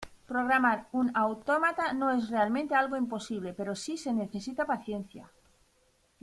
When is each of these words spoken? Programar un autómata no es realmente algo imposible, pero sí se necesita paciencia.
Programar 0.29 0.69
un 1.01 1.11
autómata 1.15 1.93
no 1.93 2.09
es 2.09 2.27
realmente 2.29 2.73
algo 2.73 2.95
imposible, 2.97 3.53
pero 3.53 3.75
sí 3.75 3.97
se 3.99 4.11
necesita 4.13 4.65
paciencia. 4.65 5.31